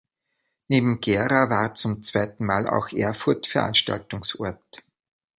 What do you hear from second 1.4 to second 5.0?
war zum zweiten Mal auch Erfurt Veranstaltungsort.